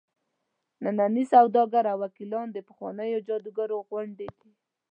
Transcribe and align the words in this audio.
ننني 0.83 1.23
سوداګر 1.33 1.83
او 1.93 1.97
وکیلان 2.03 2.47
د 2.51 2.57
پخوانیو 2.67 3.23
جادوګرو 3.27 3.77
غوندې 3.87 4.29
دي. 4.39 4.51